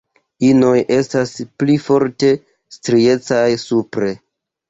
Inoj 0.45 0.71
estas 0.95 1.33
pli 1.61 1.75
forte 1.83 2.31
striecaj 2.77 3.45
supre. 3.67 4.11